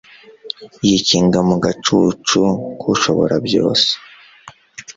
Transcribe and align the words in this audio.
yikinga 0.85 1.39
mu 1.49 1.55
gacucu 1.63 2.41
k'ushoborabyose 2.79 3.89